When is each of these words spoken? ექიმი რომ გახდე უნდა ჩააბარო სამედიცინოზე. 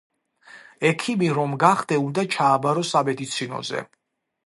ექიმი 0.91 1.27
რომ 1.39 1.53
გახდე 1.65 2.01
უნდა 2.07 2.25
ჩააბარო 2.39 2.89
სამედიცინოზე. 2.95 3.89